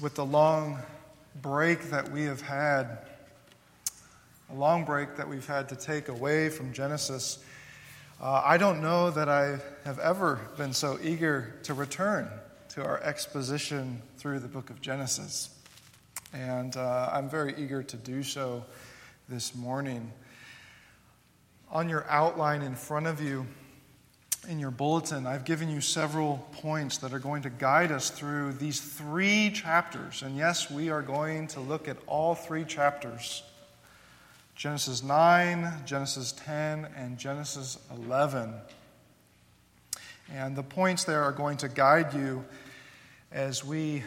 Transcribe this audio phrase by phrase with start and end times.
[0.00, 0.78] with the long
[1.42, 2.98] break that we have had,
[4.50, 7.42] a long break that we've had to take away from Genesis,
[8.20, 12.28] uh, I don't know that I have ever been so eager to return
[12.70, 15.50] to our exposition through the book of Genesis.
[16.32, 18.64] And uh, I'm very eager to do so
[19.28, 20.12] this morning.
[21.70, 23.46] On your outline in front of you,
[24.46, 28.52] in your bulletin, I've given you several points that are going to guide us through
[28.52, 30.22] these three chapters.
[30.22, 33.42] And yes, we are going to look at all three chapters
[34.54, 38.52] Genesis 9, Genesis 10, and Genesis 11.
[40.32, 42.44] And the points there are going to guide you
[43.30, 44.02] as we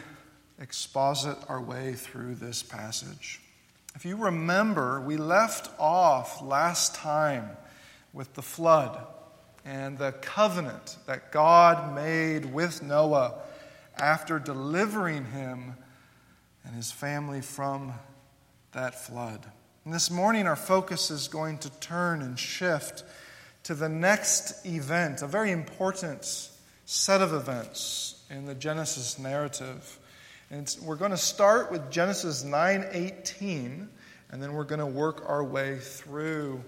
[0.60, 3.40] exposit our way through this passage.
[3.94, 7.48] If you remember, we left off last time
[8.12, 9.02] with the flood
[9.64, 13.34] and the covenant that God made with Noah
[13.96, 15.74] after delivering him
[16.64, 17.92] and his family from
[18.72, 19.46] that flood.
[19.84, 23.04] And this morning, our focus is going to turn and shift
[23.64, 26.50] to the next event, a very important
[26.84, 29.98] set of events in the Genesis narrative.
[30.50, 33.88] And we're going to start with Genesis 9:18,
[34.30, 36.62] and then we're going to work our way through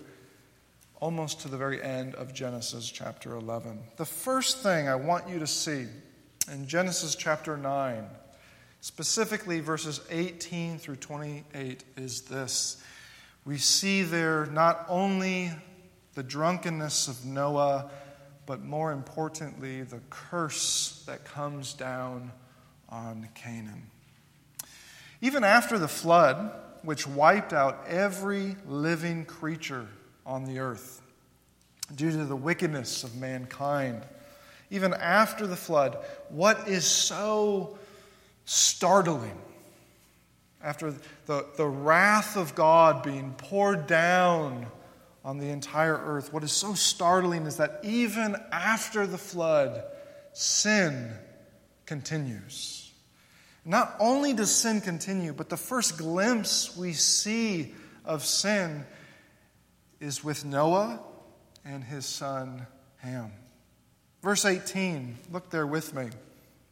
[1.01, 3.79] almost to the very end of Genesis chapter 11.
[3.97, 5.87] The first thing I want you to see
[6.51, 8.07] in Genesis chapter 9,
[8.81, 12.83] specifically verses 18 through 28, is this.
[13.45, 15.51] We see there not only
[16.15, 17.91] the drunkenness of Noah,
[18.47, 22.31] but more importantly, the curse that comes down
[22.89, 23.91] on Canaan.
[25.21, 29.89] Even after the flood, which wiped out every living creature
[30.27, 31.03] on the earth
[31.95, 34.03] due to the wickedness of mankind.
[34.71, 35.99] Even after the flood,
[36.31, 37.79] what is so
[38.45, 39.39] startling?
[40.63, 40.95] After
[41.27, 44.67] the, the wrath of God being poured down
[45.25, 49.85] on the entire earth, what is so startling is that even after the flood,
[50.33, 51.13] sin
[51.87, 52.93] continues.
[53.65, 57.75] Not only does sin continue, but the first glimpse we see
[58.05, 58.85] of sin
[60.05, 61.01] is with Noah
[61.65, 62.67] and his son
[62.99, 63.33] Ham.
[64.23, 66.11] Verse 18, look there with me.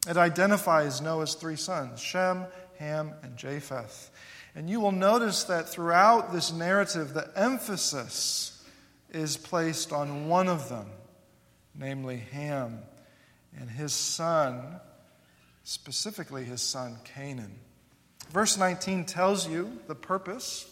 [0.07, 2.45] It identifies Noah's three sons Shem,
[2.77, 4.11] Ham, and Japheth.
[4.55, 8.63] And you will notice that throughout this narrative, the emphasis
[9.11, 10.85] is placed on one of them,
[11.73, 12.79] namely Ham
[13.59, 14.79] and his son,
[15.63, 17.55] specifically his son Canaan.
[18.29, 20.69] Verse 19 tells you the purpose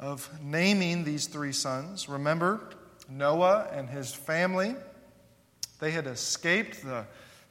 [0.00, 2.08] of naming these three sons.
[2.08, 2.60] Remember,
[3.08, 4.74] Noah and his family,
[5.78, 7.04] they had escaped the,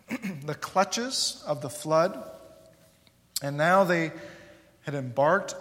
[0.44, 2.22] the clutches of the flood,
[3.42, 4.12] and now they
[4.82, 5.56] had embarked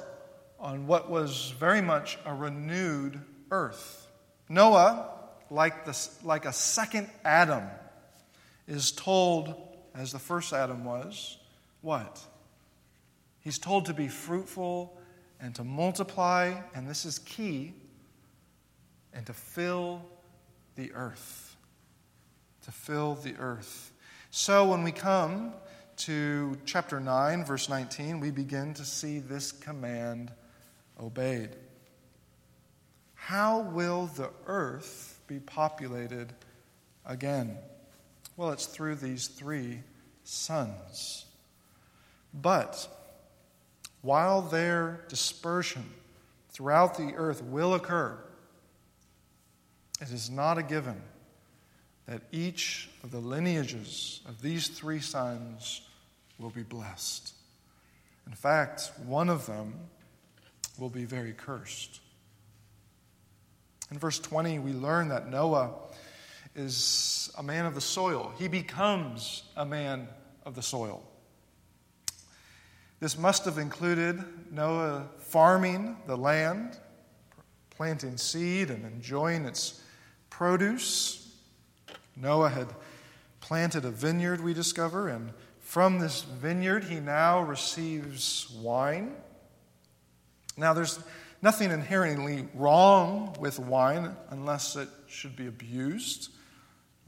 [0.58, 3.20] on what was very much a renewed
[3.50, 4.08] earth.
[4.48, 5.10] Noah,
[5.50, 7.64] like, the, like a second Adam,
[8.66, 9.54] is told,
[9.94, 11.36] as the first Adam was,
[11.82, 12.20] what?
[13.40, 14.97] He's told to be fruitful
[15.40, 17.74] and to multiply, and this is key,
[19.12, 20.02] and to fill
[20.76, 21.56] the earth.
[22.64, 23.92] To fill the earth.
[24.30, 25.52] So when we come
[25.98, 30.30] to chapter 9, verse 19, we begin to see this command
[31.00, 31.50] obeyed.
[33.14, 36.32] How will the earth be populated
[37.04, 37.56] again?
[38.36, 39.80] Well, it's through these three
[40.24, 41.26] sons.
[42.32, 42.88] But
[44.02, 45.84] while their dispersion
[46.50, 48.18] throughout the earth will occur,
[50.00, 51.00] it is not a given
[52.06, 55.82] that each of the lineages of these three sons
[56.38, 57.34] will be blessed.
[58.26, 59.74] In fact, one of them
[60.78, 62.00] will be very cursed.
[63.90, 65.72] In verse 20, we learn that Noah
[66.54, 68.32] is a man of the soil.
[68.38, 70.08] He becomes a man
[70.44, 71.02] of the soil.
[73.00, 76.78] This must have included Noah farming the land,
[77.70, 79.80] planting seed, and enjoying its
[80.30, 81.36] produce.
[82.16, 82.68] Noah had
[83.40, 89.14] planted a vineyard, we discover, and from this vineyard he now receives wine.
[90.56, 90.98] Now, there's
[91.40, 96.30] nothing inherently wrong with wine unless it should be abused.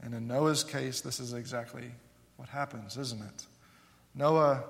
[0.01, 1.91] And in Noah's case, this is exactly
[2.37, 3.45] what happens, isn't it?
[4.15, 4.63] Noah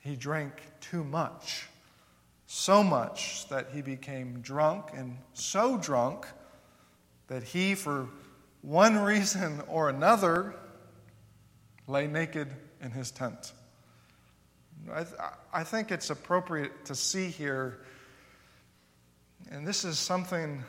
[0.00, 1.66] he drank too much.
[2.46, 6.26] So much that he became drunk, and so drunk
[7.28, 8.08] that he, for
[8.62, 10.54] one reason or another,
[11.86, 12.48] lay naked
[12.82, 13.52] in his tent.
[14.92, 15.04] I,
[15.52, 17.80] I think it's appropriate to see here,
[19.50, 20.64] and this is something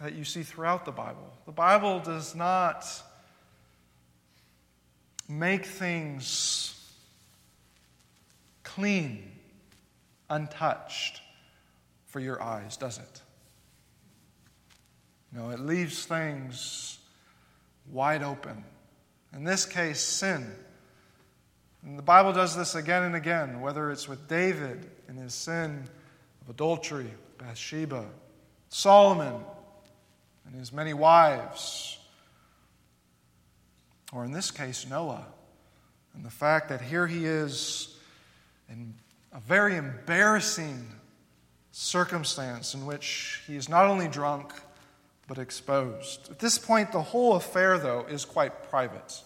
[0.00, 1.32] that you see throughout the Bible.
[1.46, 2.86] The Bible does not
[5.28, 6.73] make things
[8.74, 9.30] clean,
[10.28, 11.20] untouched
[12.06, 13.22] for your eyes, does it?
[15.32, 16.98] No, it leaves things
[17.90, 18.64] wide open.
[19.32, 20.50] In this case, sin.
[21.84, 25.84] And the Bible does this again and again, whether it's with David and his sin
[26.42, 28.06] of adultery, Bathsheba,
[28.70, 29.40] Solomon
[30.46, 31.98] and his many wives,
[34.12, 35.26] or in this case, Noah,
[36.14, 37.93] and the fact that here he is
[38.68, 38.94] in
[39.32, 40.88] a very embarrassing
[41.72, 44.52] circumstance in which he is not only drunk,
[45.26, 46.30] but exposed.
[46.30, 49.22] At this point, the whole affair, though, is quite private.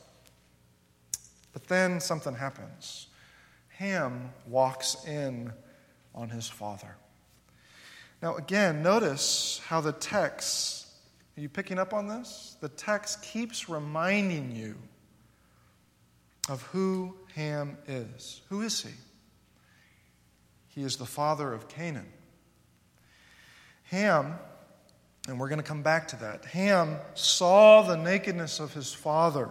[1.52, 3.08] But then something happens.
[3.78, 5.52] Ham walks in
[6.14, 6.96] on his father.
[8.22, 10.86] Now, again, notice how the text,
[11.36, 12.56] are you picking up on this?
[12.60, 14.76] The text keeps reminding you
[16.48, 18.40] of who Ham is.
[18.48, 18.90] Who is he?
[20.78, 22.06] He is the father of Canaan.
[23.86, 24.34] Ham,
[25.26, 29.48] and we're going to come back to that, Ham saw the nakedness of his father,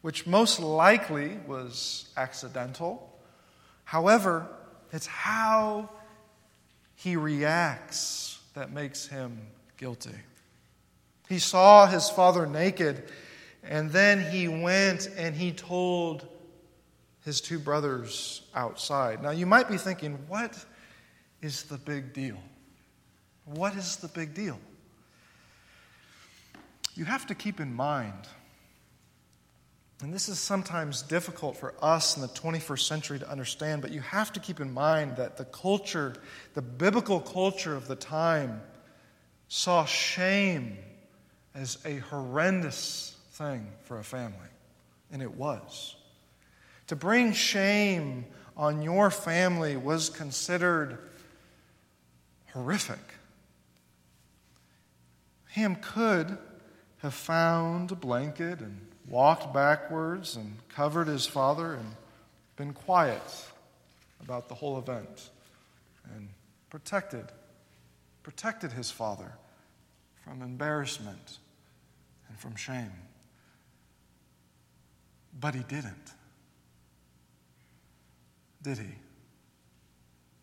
[0.00, 3.14] which most likely was accidental.
[3.84, 4.48] However,
[4.90, 5.90] it's how
[6.94, 10.16] he reacts that makes him guilty.
[11.28, 13.12] He saw his father naked,
[13.62, 16.26] and then he went and he told
[17.24, 19.22] his two brothers outside.
[19.22, 20.56] Now, you might be thinking, what
[21.42, 22.38] is the big deal?
[23.44, 24.58] What is the big deal?
[26.94, 28.28] You have to keep in mind,
[30.00, 34.00] and this is sometimes difficult for us in the 21st century to understand, but you
[34.00, 36.14] have to keep in mind that the culture,
[36.54, 38.60] the biblical culture of the time,
[39.48, 40.76] saw shame
[41.54, 44.38] as a horrendous thing for a family.
[45.10, 45.96] And it was.
[46.88, 48.24] To bring shame
[48.56, 50.98] on your family was considered
[52.52, 52.98] horrific.
[55.50, 56.36] Ham could
[56.98, 61.94] have found a blanket and walked backwards and covered his father and
[62.56, 63.22] been quiet
[64.20, 65.30] about the whole event
[66.14, 66.28] and
[66.70, 67.24] protected
[68.22, 69.32] protected his father
[70.22, 71.38] from embarrassment
[72.28, 72.92] and from shame.
[75.40, 76.12] But he didn't.
[78.68, 78.94] Did he?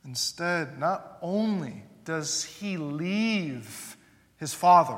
[0.04, 3.98] Instead, not only does he leave
[4.38, 4.98] his father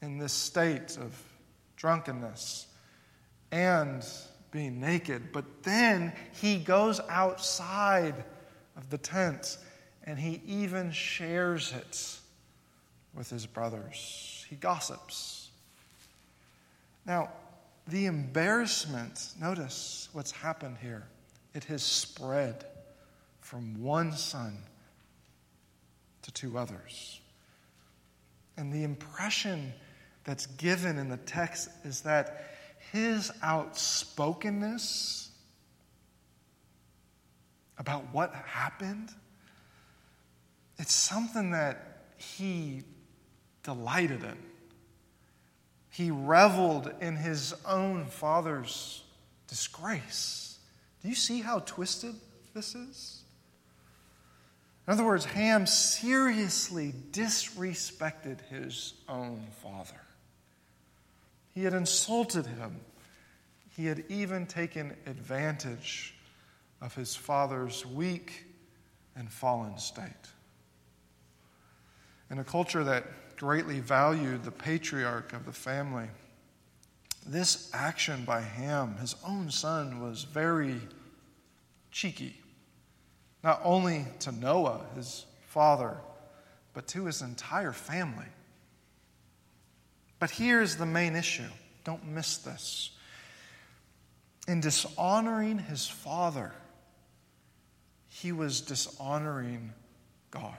[0.00, 1.20] in this state of
[1.74, 2.68] drunkenness
[3.50, 4.06] and
[4.52, 8.22] being naked, but then he goes outside
[8.76, 9.58] of the tent
[10.04, 12.16] and he even shares it
[13.12, 14.46] with his brothers.
[14.48, 15.50] He gossips.
[17.04, 17.30] Now,
[17.88, 21.08] the embarrassment, notice what's happened here.
[21.54, 22.64] It has spread
[23.40, 24.58] from one son
[26.22, 27.20] to two others.
[28.56, 29.72] And the impression
[30.24, 32.50] that's given in the text is that
[32.92, 35.30] his outspokenness
[37.78, 39.08] about what happened,
[40.78, 42.82] it's something that he
[43.62, 44.36] delighted in.
[45.88, 49.02] He reveled in his own father's
[49.48, 50.49] disgrace.
[51.02, 52.14] Do you see how twisted
[52.54, 53.22] this is?
[54.86, 60.00] In other words, Ham seriously disrespected his own father.
[61.54, 62.80] He had insulted him.
[63.76, 66.14] He had even taken advantage
[66.80, 68.46] of his father's weak
[69.16, 70.04] and fallen state.
[72.30, 76.08] In a culture that greatly valued the patriarch of the family.
[77.26, 80.80] This action by Ham, his own son, was very
[81.90, 82.40] cheeky,
[83.44, 85.96] not only to Noah, his father,
[86.72, 88.26] but to his entire family.
[90.18, 91.48] But here's the main issue
[91.84, 92.90] don't miss this.
[94.46, 96.52] In dishonoring his father,
[98.08, 99.72] he was dishonoring
[100.30, 100.58] God.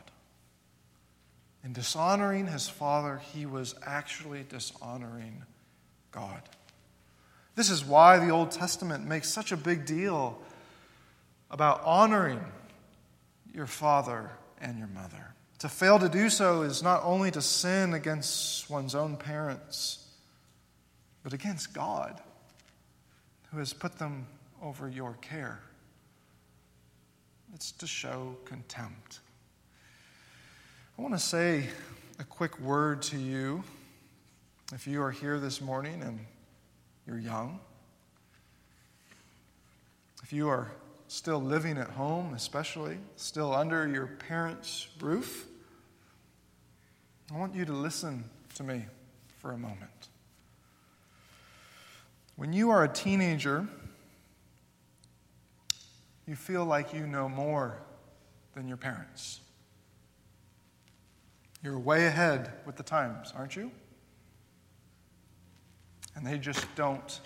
[1.64, 5.44] In dishonoring his father, he was actually dishonoring
[6.12, 6.42] God.
[7.56, 10.40] This is why the Old Testament makes such a big deal
[11.50, 12.40] about honoring
[13.54, 15.34] your father and your mother.
[15.60, 20.08] To fail to do so is not only to sin against one's own parents,
[21.24, 22.20] but against God,
[23.52, 24.26] who has put them
[24.62, 25.60] over your care.
[27.54, 29.20] it's to show contempt.
[30.98, 31.68] I want to say
[32.18, 33.64] a quick word to you
[34.74, 36.20] if you are here this morning and
[37.06, 37.60] you're young.
[40.24, 40.72] If you are
[41.08, 45.46] still living at home, especially, still under your parents' roof,
[47.34, 48.24] I want you to listen
[48.56, 48.86] to me
[49.40, 50.08] for a moment.
[52.38, 53.68] When you are a teenager,
[56.26, 57.82] you feel like you know more
[58.54, 59.42] than your parents.
[61.62, 63.72] You're way ahead with the times, aren't you?
[66.22, 67.20] And they just don't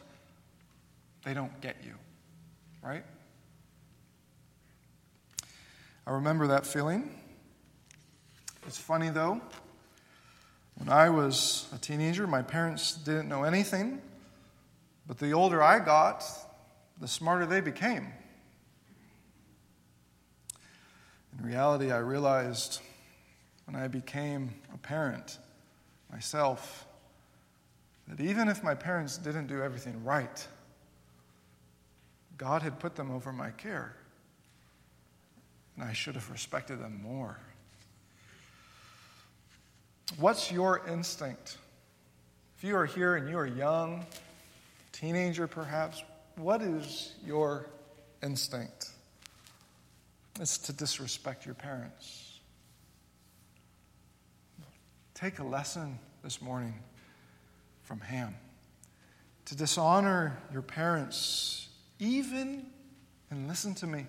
[1.25, 1.95] they don't get you,
[2.81, 3.03] right?
[6.07, 7.09] I remember that feeling.
[8.65, 9.41] It's funny though.
[10.75, 14.01] When I was a teenager, my parents didn't know anything,
[15.07, 16.23] but the older I got,
[17.01, 18.07] the smarter they became.
[21.37, 22.79] In reality, I realized
[23.65, 25.37] when I became a parent
[26.09, 26.84] myself
[28.07, 30.47] that even if my parents didn't do everything right,
[32.37, 33.95] God had put them over my care,
[35.75, 37.39] and I should have respected them more.
[40.17, 41.57] What's your instinct?
[42.57, 44.05] If you are here and you are young,
[44.91, 46.03] teenager perhaps,
[46.35, 47.67] what is your
[48.21, 48.91] instinct?
[50.39, 52.39] It's to disrespect your parents.
[55.13, 56.75] Take a lesson this morning
[57.85, 58.35] from Ham.
[59.45, 62.65] To dishonor your parents, even,
[63.31, 64.05] and listen to me,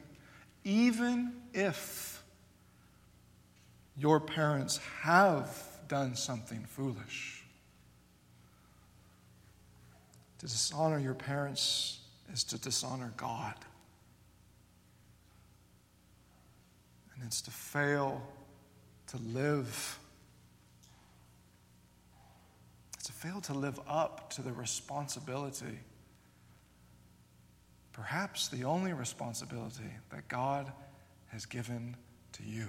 [0.64, 2.22] even if
[3.98, 7.44] your parents have done something foolish.
[10.38, 12.00] To dishonor your parents
[12.32, 13.54] is to dishonor God.
[17.14, 18.20] And it's to fail
[19.08, 19.98] to live.
[22.94, 25.78] It's to fail to live up to the responsibility,
[27.92, 30.70] perhaps the only responsibility that God
[31.28, 31.96] has given
[32.32, 32.66] to you.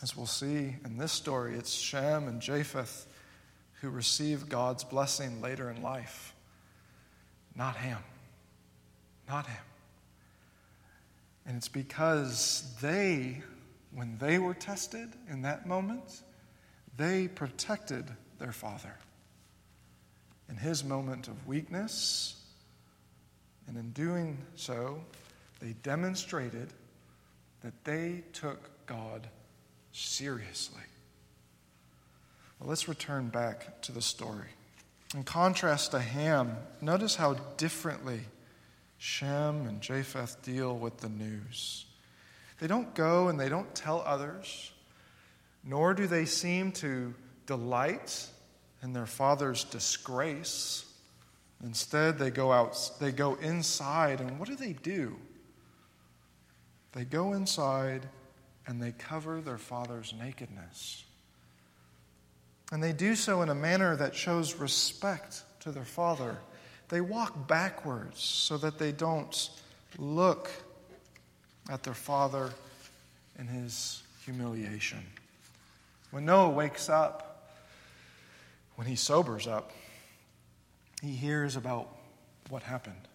[0.00, 3.06] As we'll see in this story, it's Shem and Japheth
[3.80, 6.34] who receive God's blessing later in life,
[7.56, 8.02] not Ham.
[9.28, 9.64] Not Ham.
[11.46, 13.42] And it's because they,
[13.92, 16.22] when they were tested in that moment,
[16.98, 18.04] they protected
[18.38, 18.94] their father.
[20.50, 22.34] In his moment of weakness,
[23.66, 25.00] and in doing so,
[25.60, 26.68] they demonstrated
[27.62, 29.26] that they took God
[29.92, 30.82] seriously.
[32.58, 34.48] Well, let's return back to the story.
[35.14, 38.20] In contrast to Ham, notice how differently
[38.98, 41.86] Shem and Japheth deal with the news.
[42.60, 44.72] They don't go and they don't tell others,
[45.64, 47.14] nor do they seem to
[47.46, 48.26] delight
[48.82, 50.84] in their father's disgrace.
[51.64, 55.16] Instead, they go out, they go inside, and what do they do?
[56.92, 58.08] They go inside
[58.66, 61.04] and they cover their father's nakedness.
[62.70, 66.36] And they do so in a manner that shows respect to their father.
[66.88, 69.50] They walk backwards so that they don't
[69.98, 70.50] look
[71.70, 72.50] at their father
[73.38, 75.04] in his humiliation.
[76.10, 77.52] When Noah wakes up,
[78.76, 79.72] when he sobers up,
[81.02, 81.88] he hears about
[82.48, 83.08] what happened,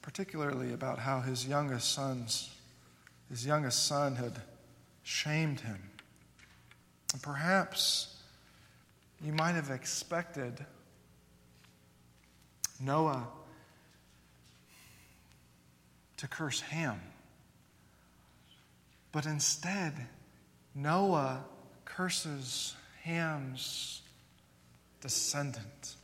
[0.00, 2.50] particularly about how his youngest sons
[3.32, 4.42] his youngest son had
[5.04, 5.78] shamed him.
[7.14, 8.14] And perhaps
[9.24, 10.66] you might have expected
[12.78, 13.26] Noah
[16.18, 17.00] to curse Ham.
[19.12, 19.94] But instead,
[20.74, 21.44] Noah
[21.84, 24.02] curses Ham's
[25.00, 25.96] descendant,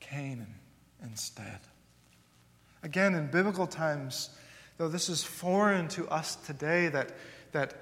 [0.00, 0.54] Canaan,
[1.02, 1.60] instead.
[2.82, 4.30] Again, in biblical times,
[4.78, 7.12] though this is foreign to us today, that,
[7.52, 7.74] that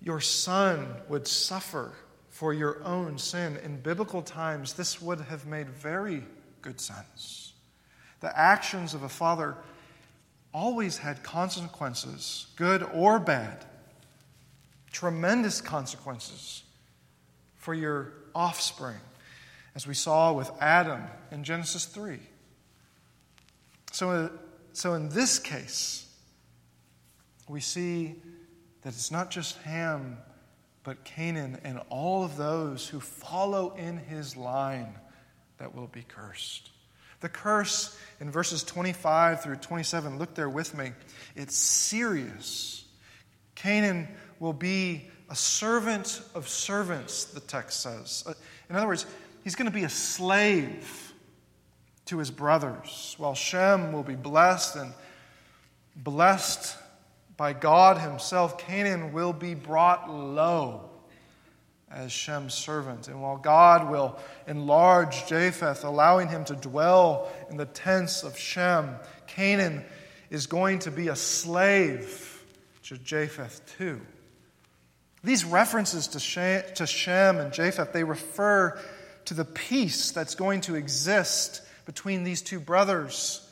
[0.00, 1.92] your son would suffer
[2.28, 6.24] for your own sin, in biblical times, this would have made very
[6.62, 7.52] good sense.
[8.20, 9.56] The actions of a father
[10.54, 13.66] always had consequences, good or bad,
[14.92, 16.62] tremendous consequences
[17.56, 19.00] for your offspring,
[19.74, 22.18] as we saw with Adam in Genesis 3.
[23.92, 24.28] So, uh,
[24.72, 26.08] so in this case,
[27.48, 28.14] we see
[28.82, 30.18] that it's not just Ham,
[30.84, 34.94] but Canaan and all of those who follow in his line
[35.58, 36.70] that will be cursed.
[37.20, 40.92] The curse in verses 25 through 27, look there with me.
[41.36, 42.84] It's serious.
[43.54, 44.08] Canaan
[44.40, 48.24] will be a servant of servants, the text says.
[48.26, 48.32] Uh,
[48.68, 49.06] in other words,
[49.44, 51.12] he's going to be a slave
[52.06, 54.92] to his brothers, while Shem will be blessed and
[55.94, 56.76] blessed
[57.36, 58.58] by God himself.
[58.58, 60.90] Canaan will be brought low
[61.90, 63.08] as Shem's servant.
[63.08, 68.96] And while God will enlarge Japheth, allowing him to dwell in the tents of Shem,
[69.26, 69.84] Canaan
[70.30, 72.44] is going to be a slave
[72.84, 74.00] to Japheth too.
[75.22, 76.18] These references to
[76.86, 78.80] Shem and Japheth, they refer
[79.26, 83.46] to the peace that's going to exist between these two brothers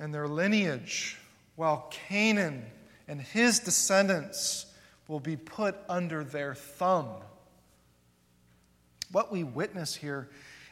[0.00, 1.18] and their lineage,
[1.56, 2.64] while Canaan
[3.06, 4.66] and his descendants
[5.06, 7.08] will be put under their thumb.
[9.12, 10.28] What we witness here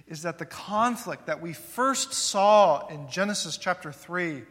[0.09, 4.42] is that the conflict that we first saw in Genesis chapter 3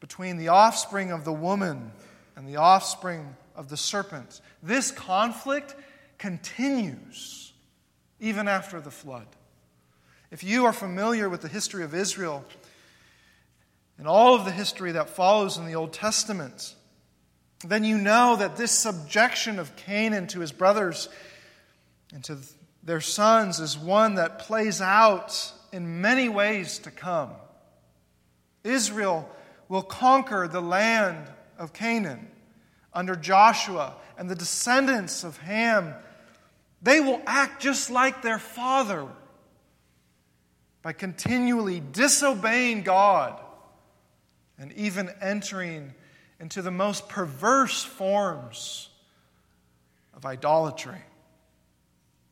[0.00, 1.92] between the offspring of the woman
[2.36, 5.74] and the offspring of the serpent, this conflict
[6.18, 7.52] continues
[8.20, 9.26] even after the flood.
[10.30, 12.44] If you are familiar with the history of Israel
[13.98, 16.74] and all of the history that follows in the Old Testament,
[17.64, 21.08] then you know that this subjection of Canaan to his brothers
[22.12, 22.38] and to
[22.82, 27.30] their sons is one that plays out in many ways to come.
[28.62, 29.28] Israel
[29.68, 31.26] will conquer the land
[31.58, 32.28] of Canaan
[32.94, 35.94] under Joshua and the descendants of Ham.
[36.82, 39.06] They will act just like their father
[40.82, 43.40] by continually disobeying God
[44.58, 45.94] and even entering
[46.38, 48.90] into the most perverse forms
[50.14, 51.00] of idolatry.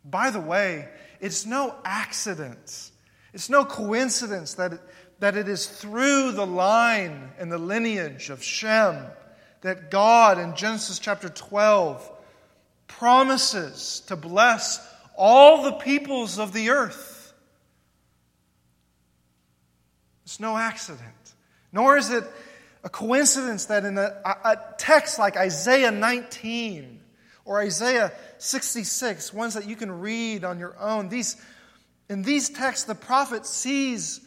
[0.04, 0.88] By the way,
[1.20, 2.90] it's no accident,
[3.32, 4.80] it's no coincidence that it,
[5.20, 9.06] that it is through the line and the lineage of Shem
[9.62, 12.10] that God in Genesis chapter 12
[12.86, 17.32] promises to bless all the peoples of the earth.
[20.24, 21.34] It's no accident,
[21.72, 22.24] nor is it
[22.84, 27.00] a coincidence that in a, a text like Isaiah 19
[27.44, 31.36] or Isaiah 66, ones that you can read on your own, these,
[32.08, 34.20] in these texts, the prophet sees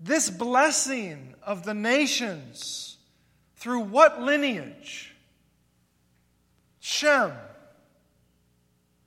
[0.00, 2.89] this blessing of the nations
[3.60, 5.14] through what lineage?
[6.80, 7.32] Shem.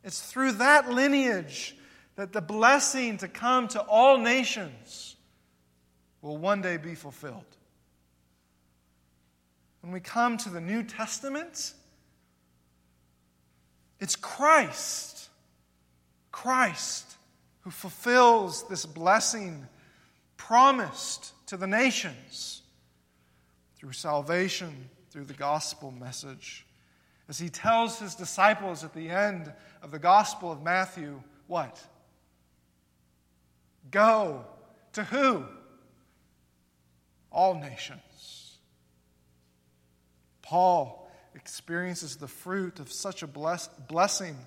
[0.04, 1.76] It's through that lineage
[2.16, 5.16] that the blessing to come to all nations
[6.22, 7.44] will one day be fulfilled.
[9.82, 11.74] When we come to the New Testament,
[14.00, 15.30] it's Christ,
[16.32, 17.16] Christ,
[17.62, 19.68] who fulfills this blessing
[20.38, 22.63] promised to the nations
[23.84, 26.66] through salvation, through the gospel message.
[27.28, 31.86] As he tells his disciples at the end of the Gospel of Matthew, what?
[33.92, 34.46] Go
[34.94, 35.44] to who?
[37.30, 38.56] All nations.
[40.42, 44.38] Paul experiences the fruit of such a bless- blessing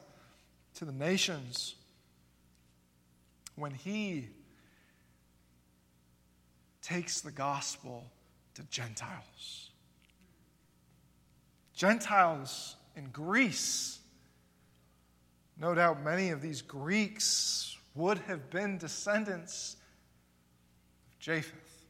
[0.77, 1.75] to the nations
[3.55, 4.29] when he
[6.81, 8.07] takes the gospel
[8.57, 9.71] to Gentiles.
[11.75, 13.99] Gentiles in Greece.
[15.59, 19.77] No doubt many of these Greeks would have been descendants
[21.13, 21.87] of Japheth.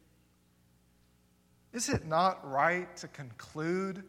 [1.72, 4.02] Is it not right to conclude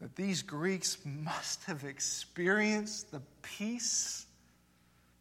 [0.00, 4.26] that these Greeks must have experienced the peace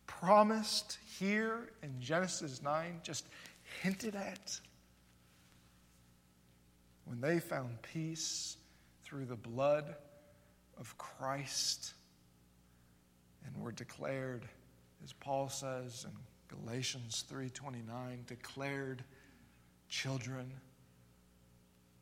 [0.05, 3.25] promised here in Genesis 9, just
[3.81, 4.59] hinted at?
[7.05, 8.57] When they found peace
[9.03, 9.95] through the blood
[10.77, 11.93] of Christ
[13.45, 14.47] and were declared,
[15.03, 19.03] as Paul says in Galatians 3:29, declared
[19.87, 20.51] children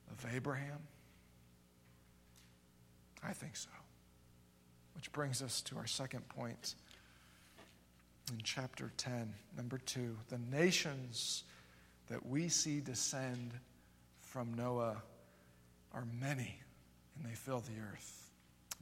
[0.09, 0.87] of Abraham?
[3.21, 3.69] I think so.
[4.95, 6.75] Which brings us to our second point
[8.31, 10.17] in chapter 10, number 2.
[10.29, 11.43] The nations
[12.07, 13.59] that we see descend
[14.33, 14.95] from Noah
[15.93, 16.59] are many,
[17.15, 18.31] and they fill the earth.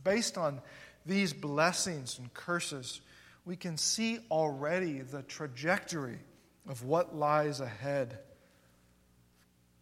[0.01, 0.61] Based on
[1.05, 3.01] these blessings and curses,
[3.43, 6.19] we can see already the trajectory
[6.69, 8.19] of what lies ahead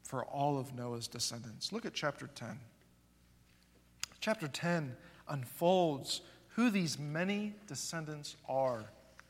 [0.01, 1.71] for all of Noah's descendants.
[1.71, 2.57] Look at chapter 10.
[4.21, 4.95] Chapter 10
[5.27, 6.21] unfolds
[6.55, 8.85] who these many descendants are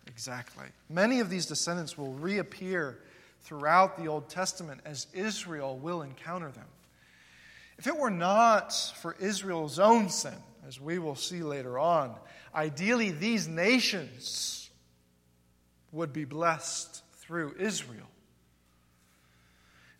[0.07, 0.67] exactly.
[0.89, 2.99] Many of these descendants will reappear
[3.41, 6.67] throughout the Old Testament as Israel will encounter them.
[7.77, 10.35] If it were not for Israel's own sin,
[10.67, 12.13] as we will see later on,
[12.53, 14.69] ideally these nations
[15.91, 18.07] would be blessed through Israel.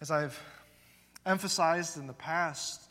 [0.01, 0.39] As I've
[1.25, 2.81] emphasized in the past,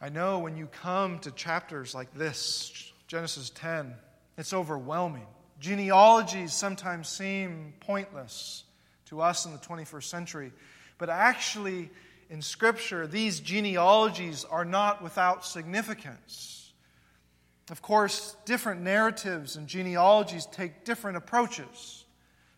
[0.00, 3.94] I know when you come to chapters like this, Genesis 10,
[4.38, 5.26] it's overwhelming.
[5.60, 8.64] Genealogies sometimes seem pointless
[9.06, 10.52] to us in the 21st century,
[10.98, 11.90] but actually,
[12.30, 16.72] in Scripture, these genealogies are not without significance.
[17.70, 22.04] Of course, different narratives and genealogies take different approaches.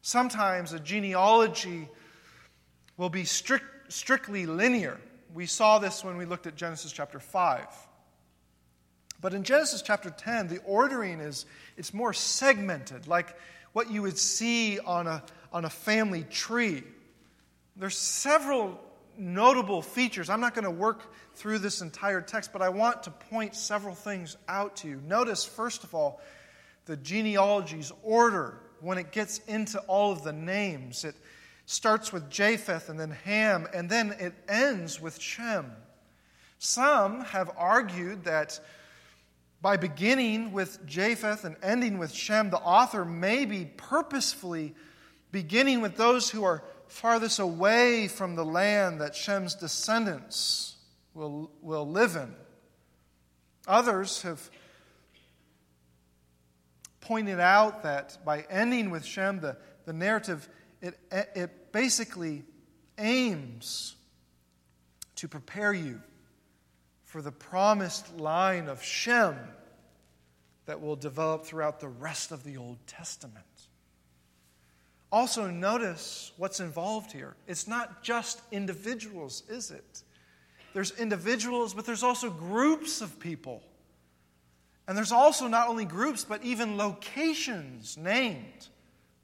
[0.02, 1.88] Sometimes a genealogy
[2.96, 5.00] will be strict, strictly linear.
[5.34, 7.66] We saw this when we looked at Genesis chapter 5.
[9.20, 13.36] But in Genesis chapter 10, the ordering is it's more segmented, like
[13.72, 15.22] what you would see on a,
[15.56, 16.82] on a family tree.
[17.76, 18.78] There's several
[19.16, 20.28] notable features.
[20.28, 23.94] I'm not going to work through this entire text, but I want to point several
[23.94, 25.00] things out to you.
[25.06, 26.20] Notice, first of all,
[26.84, 31.04] the genealogy's order when it gets into all of the names.
[31.04, 31.14] It
[31.64, 35.72] starts with Japheth and then Ham, and then it ends with Shem.
[36.58, 38.60] Some have argued that
[39.62, 44.74] by beginning with Japheth and ending with Shem, the author may be purposefully
[45.36, 50.76] beginning with those who are farthest away from the land that Shem's descendants
[51.12, 52.34] will, will live in.
[53.68, 54.50] Others have
[57.02, 60.48] pointed out that by ending with Shem, the, the narrative,
[60.80, 62.42] it, it basically
[62.96, 63.94] aims
[65.16, 66.00] to prepare you
[67.04, 69.36] for the promised line of Shem
[70.64, 73.44] that will develop throughout the rest of the Old Testament.
[75.12, 77.36] Also, notice what's involved here.
[77.46, 80.02] It's not just individuals, is it?
[80.74, 83.62] There's individuals, but there's also groups of people.
[84.88, 88.68] And there's also not only groups, but even locations named.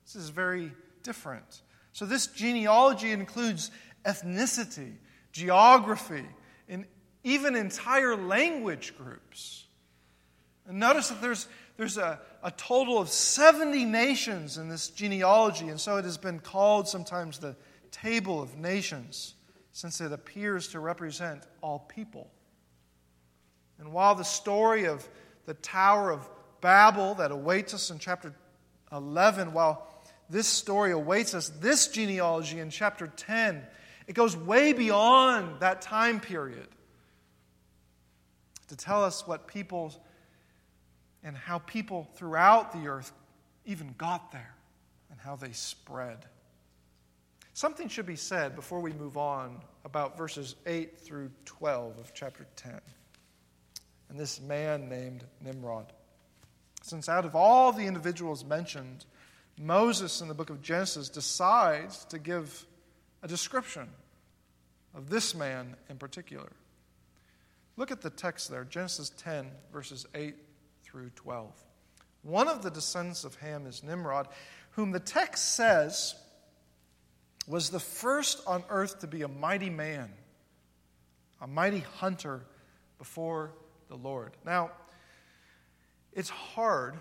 [0.05, 1.63] This is very different.
[1.93, 3.71] So, this genealogy includes
[4.05, 4.95] ethnicity,
[5.33, 6.25] geography,
[6.69, 6.87] and
[7.23, 9.67] even entire language groups.
[10.67, 15.81] And notice that there's, there's a, a total of 70 nations in this genealogy, and
[15.81, 17.55] so it has been called sometimes the
[17.91, 19.35] Table of Nations,
[19.73, 22.31] since it appears to represent all people.
[23.79, 25.09] And while the story of
[25.47, 26.29] the Tower of
[26.61, 28.35] Babel that awaits us in chapter
[28.91, 29.89] 11, while
[30.29, 33.63] this story awaits us, this genealogy in chapter 10,
[34.07, 36.69] it goes way beyond that time period
[38.69, 39.93] to tell us what people
[41.25, 43.13] and how people throughout the earth
[43.65, 44.55] even got there
[45.11, 46.27] and how they spread.
[47.55, 52.47] Something should be said before we move on about verses 8 through 12 of chapter
[52.57, 52.81] 10.
[54.09, 55.93] And this man named Nimrod.
[56.83, 59.05] Since out of all the individuals mentioned,
[59.59, 62.67] Moses in the book of Genesis decides to give
[63.23, 63.89] a description
[64.95, 66.51] of this man in particular.
[67.77, 70.35] Look at the text there, Genesis 10, verses 8
[70.93, 71.51] through 12.
[72.23, 74.29] One of the descendants of Ham is Nimrod,
[74.73, 76.15] whom the text says
[77.49, 80.13] was the first on earth to be a mighty man,
[81.41, 82.45] a mighty hunter
[82.99, 83.53] before
[83.89, 84.37] the Lord.
[84.45, 84.71] Now,
[86.13, 86.95] it's hard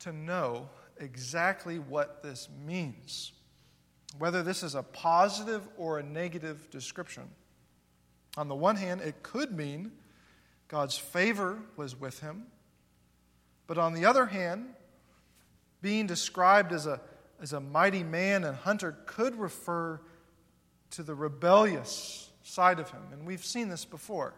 [0.00, 0.68] to know
[1.00, 3.32] exactly what this means,
[4.18, 7.24] whether this is a positive or a negative description.
[8.36, 9.90] On the one hand, it could mean
[10.68, 12.46] God's favor was with him.
[13.68, 14.70] But on the other hand,
[15.80, 17.00] being described as a,
[17.40, 20.00] as a mighty man and hunter could refer
[20.90, 23.02] to the rebellious side of him.
[23.12, 24.34] And we've seen this before.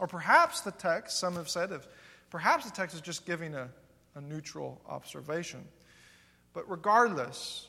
[0.00, 1.86] Or perhaps the text, some have said, if,
[2.28, 3.70] perhaps the text is just giving a,
[4.16, 5.64] a neutral observation.
[6.52, 7.68] But regardless,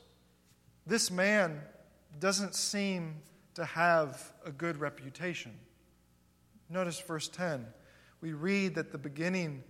[0.88, 1.62] this man
[2.20, 3.18] doesn't seem
[3.54, 5.52] to have a good reputation.
[6.70, 7.68] Notice verse 10.
[8.22, 9.64] We read that the beginning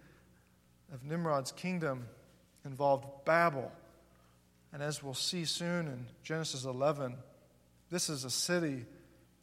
[0.93, 2.07] of Nimrod's kingdom
[2.63, 3.71] involved Babel.
[4.73, 7.15] And as we'll see soon in Genesis 11,
[7.89, 8.85] this is a city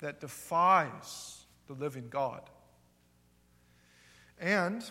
[0.00, 2.42] that defies the living God.
[4.38, 4.84] And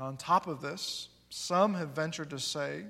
[0.00, 2.84] on top of this, some have ventured to say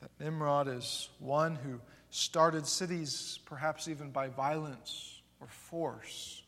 [0.00, 6.42] that Nimrod is one who started cities perhaps even by violence or force.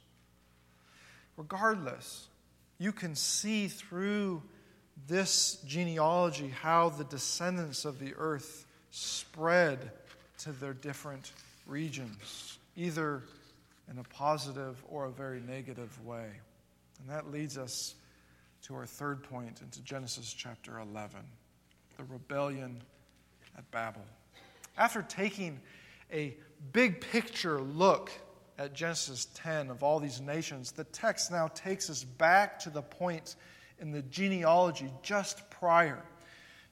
[1.37, 2.29] Regardless,
[2.79, 4.43] you can see through
[5.07, 9.91] this genealogy how the descendants of the earth spread
[10.39, 11.33] to their different
[11.67, 13.23] regions, either
[13.91, 16.29] in a positive or a very negative way.
[17.01, 17.95] And that leads us
[18.65, 21.21] to our third point into Genesis chapter 11
[21.97, 22.81] the rebellion
[23.57, 24.03] at Babel.
[24.77, 25.61] After taking
[26.13, 26.35] a
[26.73, 28.11] big picture look
[28.59, 32.83] at Genesis 10 of all these nations, the text now takes us back to the
[32.83, 33.37] point
[33.81, 36.03] in the genealogy just prior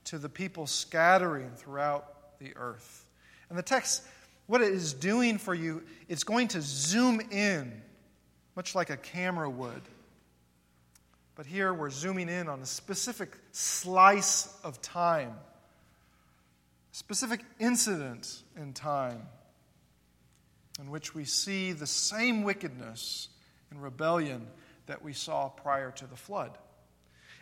[0.05, 3.07] to the people scattering throughout the earth.
[3.49, 4.03] And the text,
[4.47, 7.83] what it is doing for you, it's going to zoom in,
[8.57, 9.83] much like a camera would.
[11.35, 15.33] But here we're zooming in on a specific slice of time,
[16.93, 19.23] specific incident in time
[20.81, 23.29] in which we see the same wickedness
[23.71, 24.47] and rebellion
[24.87, 26.57] that we saw prior to the flood.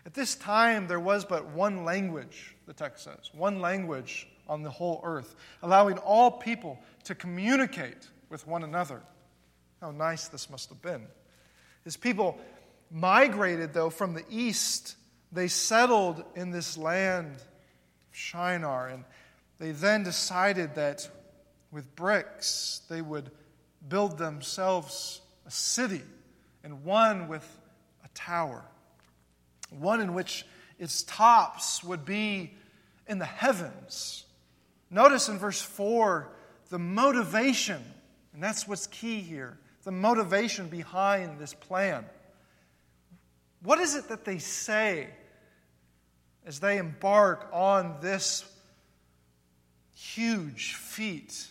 [0.05, 4.70] At this time, there was but one language, the text says, one language on the
[4.70, 9.03] whole earth, allowing all people to communicate with one another.
[9.81, 11.07] How nice this must have been.
[11.85, 12.38] His people
[12.90, 14.96] migrated, though, from the east.
[15.31, 17.42] They settled in this land of
[18.11, 19.05] Shinar, and
[19.59, 21.09] they then decided that
[21.70, 23.31] with bricks they would
[23.88, 26.02] build themselves a city,
[26.64, 27.46] and one with
[28.04, 28.64] a tower
[29.70, 30.46] one in which
[30.78, 32.52] its tops would be
[33.07, 34.24] in the heavens.
[34.90, 36.28] Notice in verse 4
[36.70, 37.83] the motivation,
[38.33, 42.04] and that's what's key here the motivation behind this plan.
[43.62, 45.09] What is it that they say
[46.44, 48.44] as they embark on this
[49.94, 51.46] huge feat?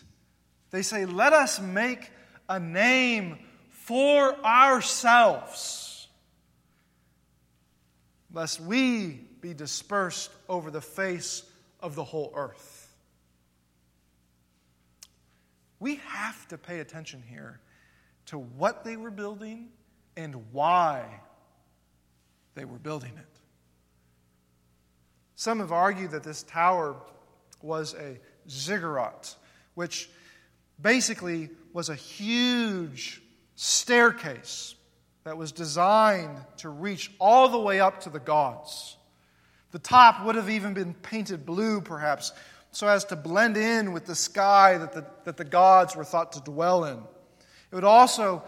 [0.71, 2.11] They say, Let us make
[2.49, 5.87] a name for ourselves
[8.37, 11.43] lest we be dispersed over the face
[11.79, 12.95] of the whole earth.
[15.79, 17.59] We have to pay attention here
[18.27, 19.69] to what they were building
[20.15, 21.21] and why
[22.55, 23.39] they were building it.
[25.35, 26.95] Some have argued that this tower
[27.61, 29.35] was a ziggurat,
[29.75, 30.09] which
[30.81, 33.21] basically was a huge
[33.55, 34.75] staircase
[35.23, 38.97] that was designed to reach all the way up to the gods.
[39.71, 42.31] The top would have even been painted blue, perhaps,
[42.71, 46.31] so as to blend in with the sky that the, that the gods were thought
[46.33, 46.97] to dwell in.
[46.97, 48.43] It would also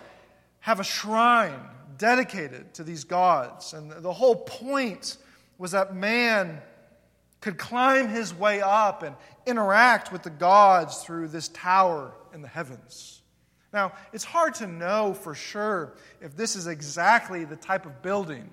[0.62, 1.60] have a shrine
[1.98, 3.74] dedicated to these gods.
[3.74, 5.18] And the whole point
[5.58, 6.62] was that man
[7.42, 9.16] could climb his way up and
[9.46, 13.22] interact with the gods through this tower in the heavens.
[13.72, 18.50] Now, it's hard to know for sure if this is exactly the type of building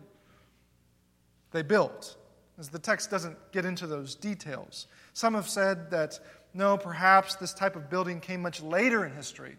[1.52, 2.16] they built,
[2.58, 4.86] as the text doesn't get into those details.
[5.14, 6.18] Some have said that
[6.52, 9.56] no, perhaps this type of building came much later in history.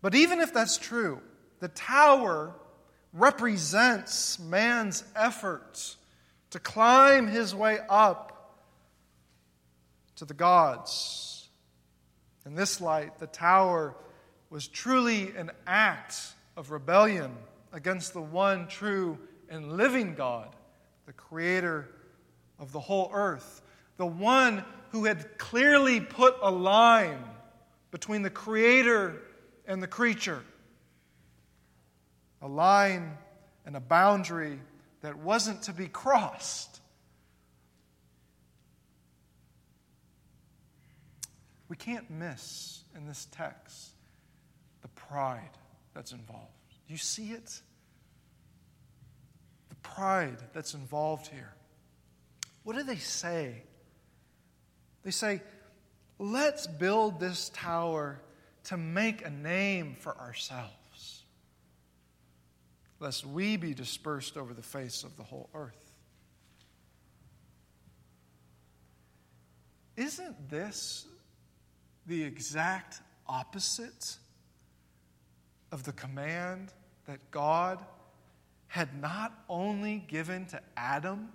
[0.00, 1.20] But even if that's true,
[1.60, 2.54] the tower
[3.12, 5.96] represents man's efforts
[6.50, 8.54] to climb his way up
[10.16, 11.37] to the gods.
[12.48, 13.94] In this light, the tower
[14.48, 16.18] was truly an act
[16.56, 17.36] of rebellion
[17.74, 19.18] against the one true
[19.50, 20.56] and living God,
[21.04, 21.90] the creator
[22.58, 23.60] of the whole earth,
[23.98, 27.22] the one who had clearly put a line
[27.90, 29.20] between the creator
[29.66, 30.42] and the creature,
[32.40, 33.12] a line
[33.66, 34.58] and a boundary
[35.02, 36.77] that wasn't to be crossed.
[41.68, 43.90] We can't miss in this text
[44.82, 45.50] the pride
[45.94, 46.52] that's involved.
[46.86, 47.60] Do you see it?
[49.68, 51.52] The pride that's involved here.
[52.62, 53.62] What do they say?
[55.02, 55.42] They say,
[56.18, 58.20] let's build this tower
[58.64, 61.22] to make a name for ourselves,
[63.00, 65.92] lest we be dispersed over the face of the whole earth.
[69.96, 71.06] Isn't this
[72.08, 74.16] the exact opposite
[75.70, 76.72] of the command
[77.06, 77.84] that God
[78.66, 81.28] had not only given to Adam,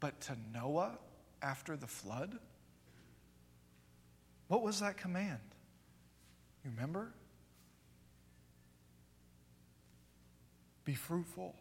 [0.00, 0.98] but to Noah
[1.42, 2.38] after the flood?
[4.48, 5.40] What was that command?
[6.64, 7.12] You remember?
[10.84, 11.54] Be fruitful,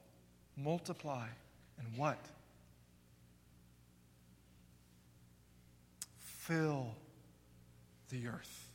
[0.56, 1.28] multiply,
[1.80, 2.24] and what?
[6.19, 6.95] Fill
[8.10, 8.70] the earth.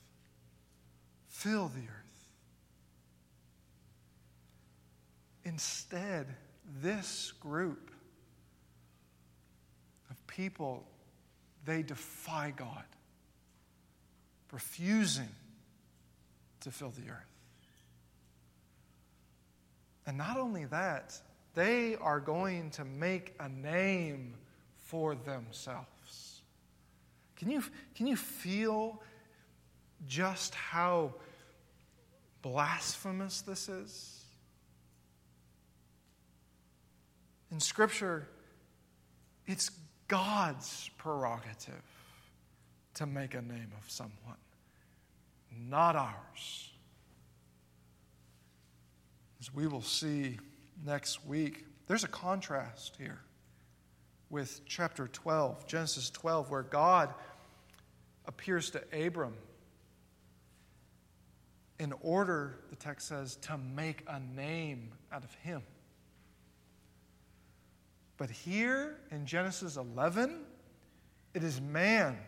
[1.29, 2.11] Fill the earth.
[5.45, 6.27] Instead,
[6.83, 7.91] this group
[10.11, 10.85] of people,
[11.65, 12.85] they defy God,
[14.53, 15.29] refusing
[16.61, 17.31] to fill the earth.
[20.07, 21.19] And not only that,
[21.55, 24.35] they are going to make a name
[24.77, 26.43] for themselves.
[27.37, 27.63] Can you,
[27.95, 29.01] can you feel
[30.07, 31.15] just how
[32.43, 34.25] blasphemous this is?
[37.51, 38.29] In Scripture,
[39.47, 39.71] it's
[40.09, 41.83] God's prerogative
[42.95, 44.37] to make a name of someone,
[45.69, 46.71] not ours.
[49.41, 50.39] As we will see
[50.85, 53.21] next week, there's a contrast here
[54.29, 57.13] with chapter 12, Genesis 12, where God
[58.27, 59.35] appears to Abram
[61.81, 65.63] in order, the text says, to make a name out of him.
[68.19, 70.41] But here in Genesis 11,
[71.33, 72.19] it is man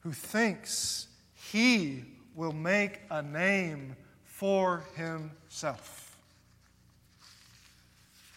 [0.00, 1.08] who thinks
[1.50, 2.04] he
[2.36, 6.16] will make a name for himself.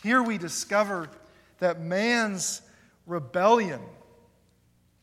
[0.02, 1.10] Here we discover
[1.60, 2.64] that man's
[3.06, 3.82] rebellion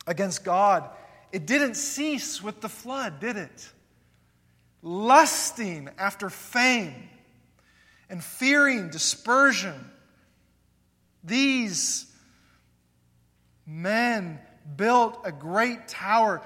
[0.09, 0.91] against God,
[1.31, 3.69] it didn't cease with the flood, did it?
[4.83, 7.09] Lusting after fame
[8.09, 9.91] and fearing dispersion
[11.23, 12.07] these
[13.67, 14.39] men
[14.77, 16.43] built a great tower,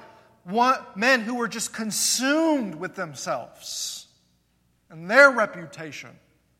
[0.95, 4.07] men who were just consumed with themselves
[4.89, 6.11] and their reputation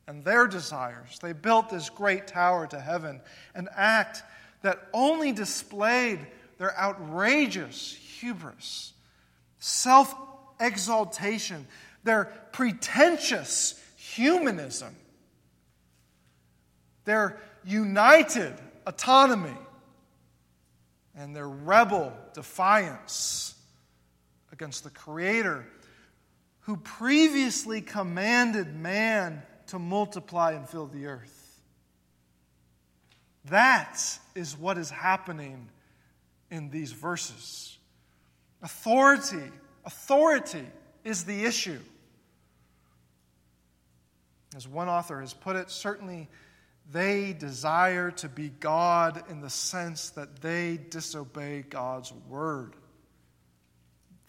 [0.07, 1.19] and their desires.
[1.21, 3.21] They built this great tower to heaven,
[3.53, 4.23] an act
[4.61, 6.25] that only displayed
[6.57, 8.93] their outrageous hubris,
[9.59, 10.15] self
[10.59, 11.67] exaltation,
[12.03, 14.95] their pretentious humanism,
[17.05, 18.53] their united
[18.85, 19.57] autonomy
[21.15, 23.55] and their rebel defiance
[24.51, 25.65] against the Creator
[26.61, 31.61] who previously commanded man to multiply and fill the earth.
[33.45, 33.99] That
[34.33, 35.69] is what is happening
[36.49, 37.77] in these verses.
[38.61, 39.51] Authority,
[39.85, 40.65] authority
[41.03, 41.79] is the issue.
[44.55, 46.29] As one author has put it, certainly
[46.91, 52.73] they desire to be God in the sense that they disobey God's word,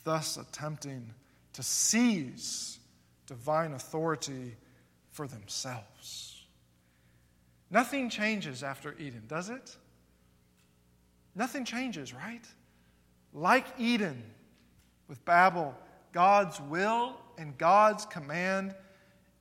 [0.04, 1.12] thus attempting
[1.52, 2.78] to seize
[3.26, 4.56] divine authority
[5.10, 6.44] for themselves.
[7.70, 9.76] Nothing changes after Eden, does it?
[11.34, 12.44] Nothing changes, right?
[13.32, 14.22] Like Eden
[15.08, 15.74] with Babel,
[16.12, 18.74] God's will and God's command,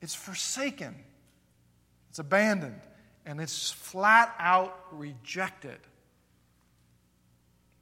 [0.00, 0.94] it's forsaken,
[2.10, 2.80] it's abandoned
[3.24, 5.78] and it's flat out rejected.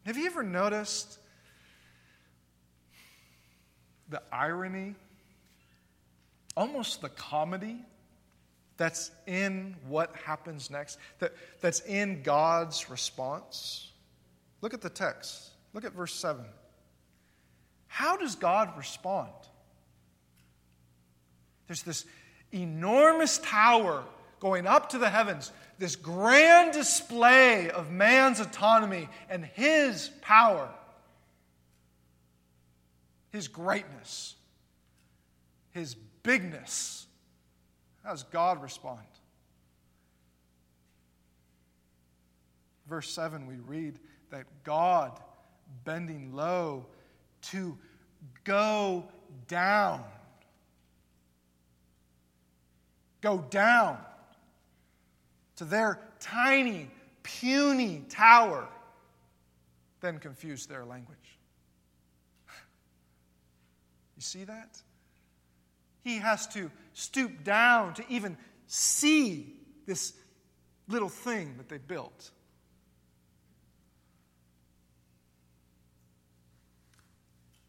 [0.06, 1.18] Have you ever noticed
[4.08, 4.94] the irony,
[6.56, 7.78] almost the comedy
[8.76, 13.92] that's in what happens next, that, that's in God's response?
[14.60, 15.50] Look at the text.
[15.74, 16.44] Look at verse 7.
[17.94, 19.30] How does God respond?
[21.68, 22.04] There's this
[22.50, 24.02] enormous tower
[24.40, 30.68] going up to the heavens, this grand display of man's autonomy and his power,
[33.30, 34.35] his greatness,
[35.70, 37.07] his bigness.
[38.02, 39.07] How does God respond?
[42.88, 45.12] Verse 7, we read that God,
[45.85, 46.87] bending low
[47.50, 47.76] to
[48.44, 49.04] go
[49.48, 50.02] down,
[53.20, 53.98] go down
[55.57, 56.90] to their tiny,
[57.22, 58.68] puny tower,
[60.00, 61.18] then confuse their language.
[64.16, 64.80] You see that?
[66.04, 70.12] He has to stoop down to even see this
[70.87, 72.31] little thing that they built.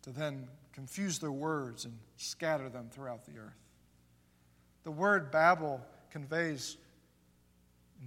[0.06, 3.58] To then confuse their words and scatter them throughout the earth.
[4.84, 5.82] The word Babel
[6.12, 6.78] conveys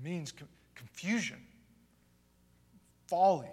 [0.00, 0.32] means
[0.76, 1.38] confusion,
[3.08, 3.50] folly.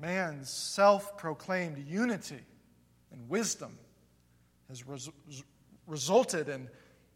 [0.00, 2.40] Man's self proclaimed unity
[3.12, 3.78] and wisdom
[4.68, 5.10] has res-
[5.86, 6.68] resulted in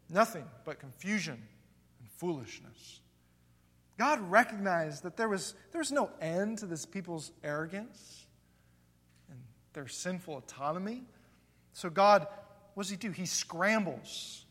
[0.09, 1.41] nothing but confusion
[1.99, 3.01] and foolishness.
[3.97, 8.22] God recognized that there was, there was no end to this people's arrogance
[9.73, 11.03] their sinful autonomy.
[11.73, 12.27] So, God,
[12.73, 13.11] what does He do?
[13.11, 14.45] He scrambles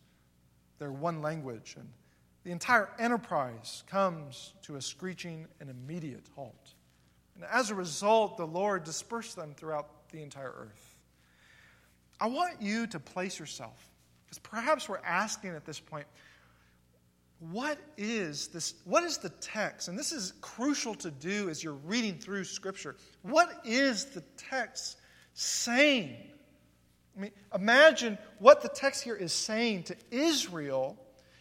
[0.79, 1.89] their one language and
[2.45, 6.75] the entire enterprise comes to a screeching and immediate halt.
[7.37, 10.97] And as a result, the Lord dispersed them throughout the entire earth.
[12.21, 13.91] I want you to place yourself,
[14.25, 16.07] because perhaps we're asking at this point,
[17.51, 18.75] what is this?
[18.85, 19.89] What is the text?
[19.89, 22.95] And this is crucial to do as you're reading through Scripture.
[23.23, 24.99] What is the text
[25.35, 26.17] saying?
[27.17, 30.97] I mean, imagine what the text here is saying to Israel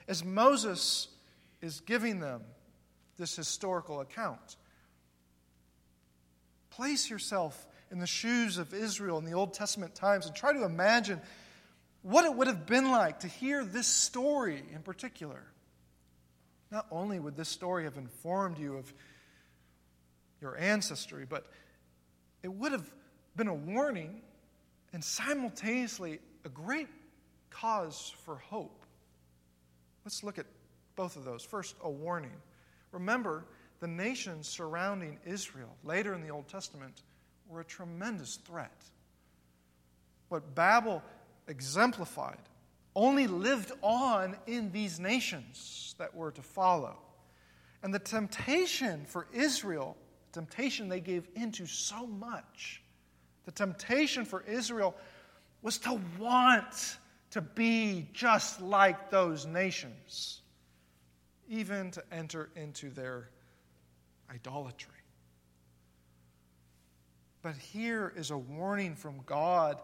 [0.08, 1.08] as Moses
[1.62, 2.42] is giving them
[3.18, 4.58] this historical account.
[6.70, 10.64] Place yourself in the shoes of Israel in the Old Testament times and try to
[10.64, 11.22] imagine
[12.02, 15.44] what it would have been like to hear this story in particular.
[16.72, 18.92] Not only would this story have informed you of
[20.42, 21.46] your ancestry, but
[22.42, 22.89] it would have
[23.36, 24.22] been a warning
[24.94, 26.88] and simultaneously a great
[27.50, 28.86] cause for hope.
[30.06, 30.46] Let's look at
[30.96, 31.44] both of those.
[31.44, 32.34] First, a warning.
[32.92, 33.46] Remember,
[33.80, 37.02] the nations surrounding Israel later in the Old Testament
[37.48, 38.84] were a tremendous threat.
[40.30, 41.04] What Babel
[41.48, 42.38] exemplified
[42.96, 46.98] only lived on in these nations that were to follow.
[47.84, 49.98] And the temptation for Israel,
[50.34, 52.81] temptation they gave into so much,
[53.52, 54.95] the temptation for Israel
[55.62, 56.97] was to want
[57.32, 60.41] to be just like those nations,
[61.49, 63.30] even to enter into their
[64.30, 64.93] idolatry.
[67.41, 69.82] But here is a warning from God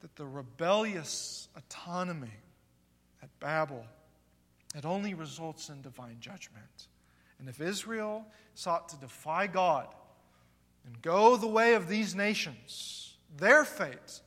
[0.00, 2.30] that the rebellious autonomy
[3.22, 3.84] at Babel
[4.74, 6.88] it only results in divine judgment.
[7.38, 9.86] And if Israel sought to defy God
[10.86, 14.20] and go the way of these nations, their fate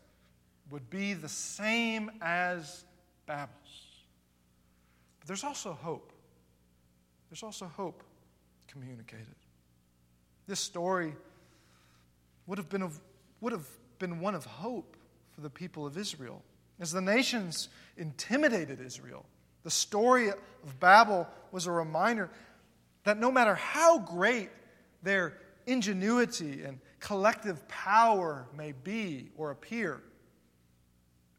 [0.70, 2.84] would be the same as
[3.26, 3.49] Babel's.
[5.20, 6.12] But there's also hope.
[7.30, 8.03] There's also hope
[8.68, 9.26] communicated.
[10.47, 11.14] This story
[12.45, 12.99] would have been, of,
[13.41, 13.68] would have
[13.99, 14.97] been one of hope
[15.32, 16.43] for the people of Israel.
[16.80, 19.26] As the nations intimidated Israel,
[19.64, 22.30] the story of Babel was a reminder
[23.03, 24.49] that no matter how great
[25.03, 25.38] their
[25.70, 30.01] ingenuity and collective power may be or appear,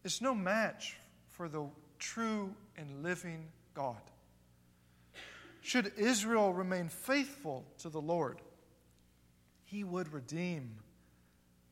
[0.05, 0.97] it's no match
[1.28, 1.66] for the
[1.99, 4.01] true and living God.
[5.61, 8.41] Should Israel remain faithful to the Lord,
[9.64, 10.76] He would redeem.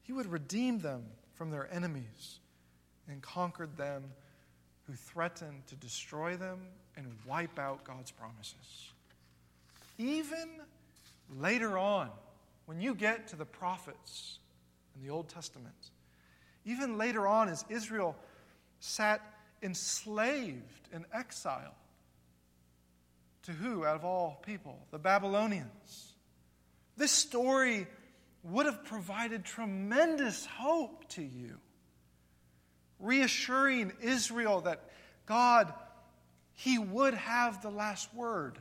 [0.02, 1.04] He would redeem them
[1.34, 2.40] from their enemies
[3.08, 4.04] and conquered them
[4.86, 6.60] who threatened to destroy them
[6.96, 8.92] and wipe out God's promises.
[9.98, 10.48] Even
[11.36, 12.10] later on,
[12.68, 14.40] when you get to the prophets
[14.94, 15.90] in the Old Testament,
[16.66, 18.14] even later on, as Israel
[18.78, 19.22] sat
[19.62, 21.74] enslaved in exile,
[23.44, 24.78] to who out of all people?
[24.90, 26.12] The Babylonians.
[26.98, 27.86] This story
[28.42, 31.56] would have provided tremendous hope to you,
[33.00, 34.84] reassuring Israel that
[35.24, 35.72] God,
[36.52, 38.58] He would have the last word,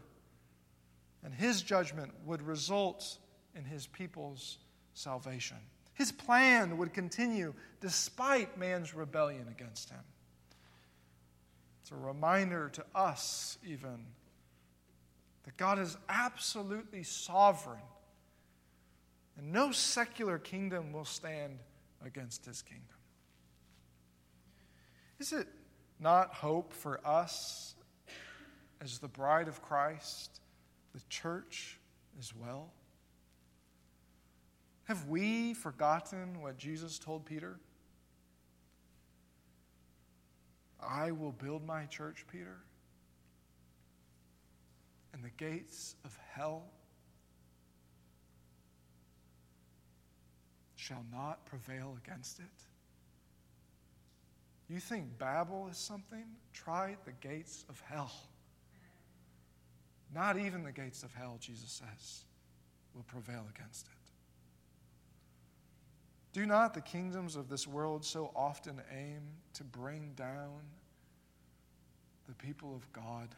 [1.26, 3.18] and His judgment would result
[3.58, 4.58] in His people's
[4.94, 5.58] salvation.
[5.94, 10.04] His plan would continue despite man's rebellion against Him.
[11.82, 14.06] It's a reminder to us, even,
[15.44, 17.80] that God is absolutely sovereign
[19.38, 21.60] and no secular kingdom will stand
[22.04, 22.84] against his kingdom.
[25.20, 25.48] Is it
[26.00, 27.76] not hope for us
[28.82, 30.42] as the bride of Christ,
[30.94, 31.80] the church
[32.20, 32.72] as well?
[34.88, 37.60] Have we forgotten what Jesus told Peter?
[40.80, 42.56] I will build my church, Peter,
[45.12, 46.64] and the gates of hell
[50.78, 52.46] shall not prevail against it.
[54.70, 56.24] You think Babel is something?
[56.54, 58.14] Try the gates of hell.
[60.16, 62.24] Not even the gates of hell, Jesus says,
[62.96, 63.97] will prevail against it.
[66.38, 69.24] Do not the kingdoms of this world so often aim
[69.56, 70.60] to bring down
[72.28, 73.30] the people of God?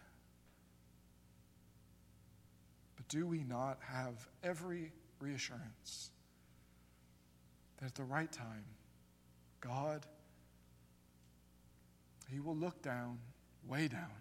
[2.98, 4.92] But do we not have every
[5.22, 6.12] reassurance
[7.78, 8.66] that at the right time,
[9.62, 10.06] God,
[12.30, 13.18] He will look down,
[13.66, 14.12] way down,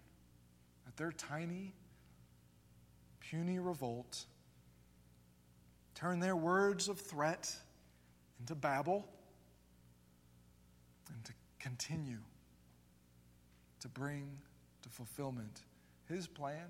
[0.86, 1.74] at their tiny,
[3.18, 4.24] puny revolt,
[5.96, 7.52] turn their words of threat
[8.40, 9.06] into babble,
[11.12, 12.18] and to continue
[13.80, 14.38] to bring
[14.82, 15.62] to fulfillment
[16.08, 16.68] His plan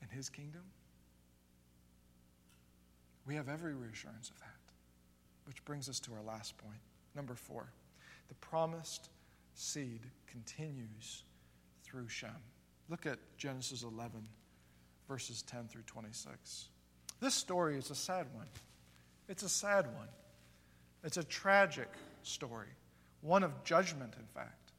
[0.00, 0.62] and His kingdom?
[3.26, 4.46] We have every reassurance of that.
[5.46, 6.80] Which brings us to our last point.
[7.14, 7.72] Number four
[8.28, 9.10] the promised
[9.54, 11.24] seed continues
[11.82, 12.30] through Shem.
[12.88, 14.22] Look at Genesis 11,
[15.08, 16.68] verses 10 through 26.
[17.20, 18.46] This story is a sad one.
[19.28, 20.08] It's a sad one.
[21.02, 21.88] It's a tragic
[22.22, 22.68] story,
[23.22, 24.72] one of judgment, in fact.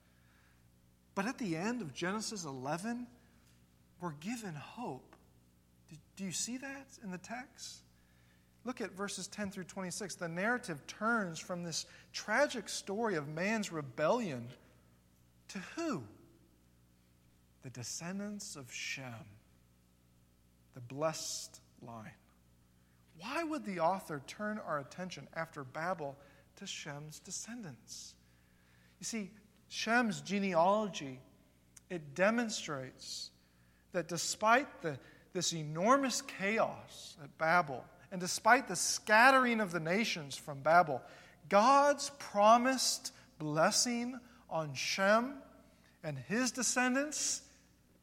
[1.15, 3.07] But at the end of Genesis 11,
[3.99, 5.15] we're given hope.
[6.15, 7.81] Do you see that in the text?
[8.63, 10.15] Look at verses 10 through 26.
[10.15, 14.49] The narrative turns from this tragic story of man's rebellion
[15.49, 16.03] to who?
[17.63, 19.25] The descendants of Shem,
[20.73, 22.11] the blessed line.
[23.21, 26.17] Why would the author turn our attention after Babel
[26.55, 28.15] to Shem's descendants?
[28.99, 29.31] You see,
[29.69, 31.19] Shem's genealogy,
[31.89, 33.29] it demonstrates
[33.91, 34.97] that despite the,
[35.33, 41.01] this enormous chaos at Babel, and despite the scattering of the nations from Babel,
[41.47, 44.19] God's promised blessing
[44.49, 45.35] on Shem
[46.03, 47.43] and his descendants,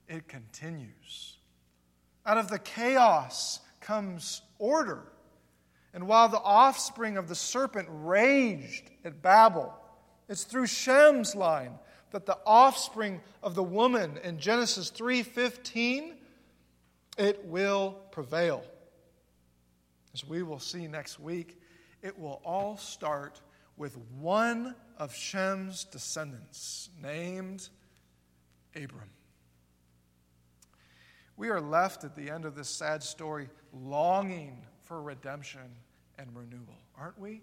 [0.09, 1.37] it continues.
[2.25, 5.03] Out of the chaos comes order.
[5.95, 9.75] And while the offspring of the serpent raged at Babel,
[10.29, 11.79] it's through Shem's line
[12.11, 16.17] that the offspring of the woman in Genesis 3:15
[17.17, 18.65] it will prevail.
[20.15, 21.61] As we will see next week,
[22.01, 23.41] it will all start
[23.77, 27.69] with one of Shem's descendants named
[28.75, 29.11] Abram.
[31.37, 35.61] We are left at the end of this sad story longing for redemption
[36.19, 37.43] and renewal, aren't we?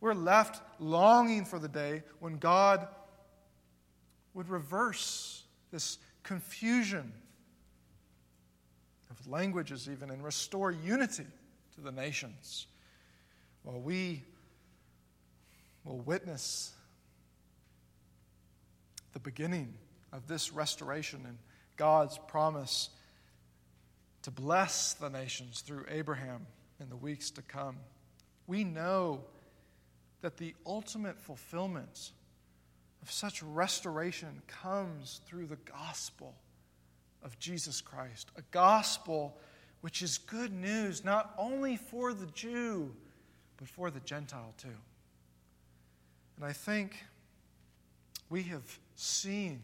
[0.00, 2.88] We're left longing for the day when God
[4.34, 7.12] would reverse this confusion
[9.10, 11.26] of languages, even, and restore unity
[11.74, 12.66] to the nations.
[13.62, 14.24] While we
[15.84, 16.72] will witness
[19.12, 19.74] the beginning
[20.12, 21.38] of this restoration and
[21.76, 22.90] God's promise
[24.22, 26.46] to bless the nations through Abraham
[26.80, 27.76] in the weeks to come.
[28.46, 29.22] We know
[30.20, 32.12] that the ultimate fulfillment
[33.02, 36.34] of such restoration comes through the gospel
[37.22, 39.36] of Jesus Christ, a gospel
[39.80, 42.94] which is good news not only for the Jew,
[43.56, 44.68] but for the Gentile too.
[46.36, 46.96] And I think
[48.28, 49.60] we have seen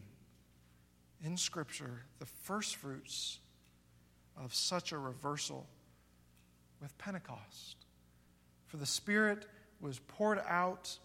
[1.25, 3.39] in Scripture the first fruits
[4.37, 5.67] of such a reversal
[6.81, 7.77] with Pentecost.
[8.67, 9.47] For the Spirit
[9.81, 10.99] was poured out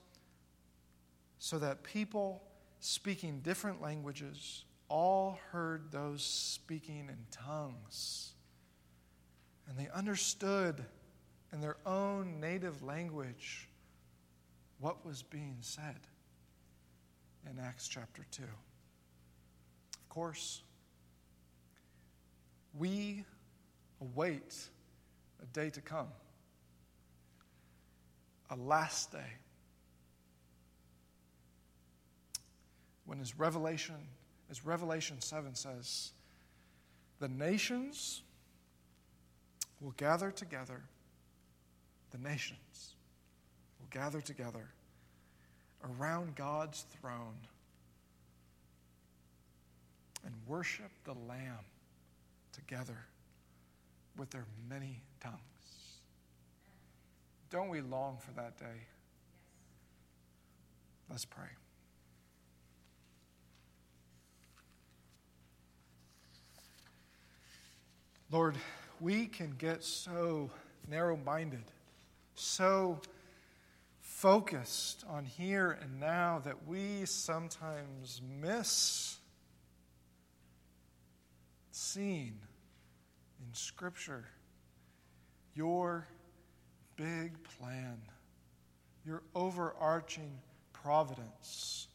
[1.38, 2.42] so that people
[2.80, 8.34] speaking different languages all heard those speaking in tongues.
[9.68, 10.84] And they understood
[11.54, 13.70] in their own native language
[14.80, 16.00] what was being said
[17.50, 18.44] in Acts chapter 2.
[18.44, 20.62] Of course,
[22.78, 23.24] we
[24.00, 24.56] await
[25.42, 26.08] a day to come,
[28.50, 29.34] a last day,
[33.06, 33.96] when, as Revelation,
[34.50, 36.12] as Revelation 7 says,
[37.20, 38.22] the nations
[39.80, 40.82] will gather together,
[42.12, 42.94] the nations
[43.80, 44.70] will gather together
[46.00, 47.38] around God's throne
[50.24, 51.66] and worship the Lamb
[52.52, 52.98] together
[54.18, 55.38] with their many tongues.
[57.50, 58.88] Don't we long for that day?
[61.10, 61.50] Let's pray.
[68.32, 68.56] Lord,
[69.02, 70.50] we can get so
[70.90, 71.66] narrow minded,
[72.34, 73.02] so
[74.00, 79.18] focused on here and now that we sometimes miss
[81.72, 82.38] seeing
[83.40, 84.26] in Scripture
[85.56, 86.08] your
[86.96, 87.98] big plan,
[89.06, 90.38] your overarching
[90.74, 91.88] providence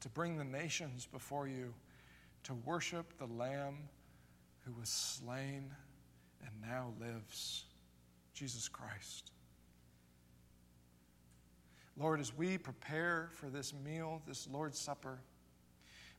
[0.00, 1.72] to bring the nations before you
[2.44, 3.76] to worship the Lamb
[4.64, 5.70] who was slain
[6.42, 7.64] and now lives,
[8.34, 9.32] Jesus Christ.
[11.96, 15.18] Lord, as we prepare for this meal, this Lord's Supper,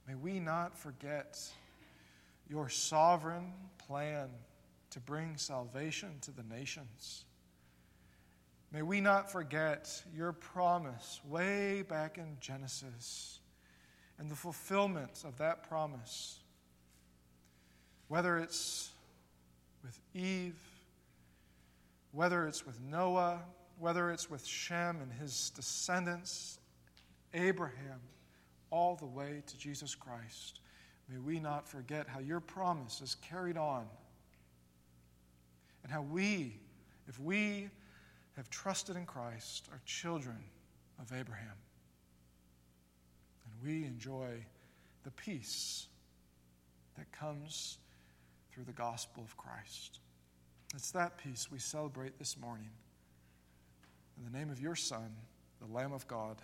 [0.08, 1.38] may we not forget
[2.50, 3.52] your sovereign
[3.88, 4.30] plan
[4.92, 7.26] to bring salvation to the nations.
[8.72, 13.40] May we not forget your promise way back in Genesis
[14.18, 16.40] and the fulfillment of that promise,
[18.08, 18.92] whether it's
[19.84, 20.60] with Eve,
[22.12, 23.42] whether it's with Noah,
[23.80, 26.60] whether it's with Shem and his descendants,
[27.34, 28.00] Abraham,
[28.70, 30.60] all the way to Jesus Christ.
[31.10, 33.86] May we not forget how your promise is carried on
[35.84, 36.60] and how we,
[37.08, 37.70] if we
[38.36, 40.38] have trusted in Christ, are children
[41.00, 41.56] of Abraham.
[43.46, 44.46] And we enjoy
[45.04, 45.88] the peace
[46.98, 47.78] that comes
[48.52, 50.00] through the gospel of Christ.
[50.76, 52.70] It's that peace we celebrate this morning.
[54.18, 55.16] In the name of your Son,
[55.62, 56.42] the Lamb of God,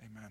[0.00, 0.30] amen.